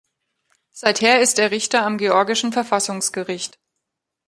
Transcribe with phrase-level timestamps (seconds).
[0.71, 3.59] Seither ist er Richter am georgischen Verfassungsgericht.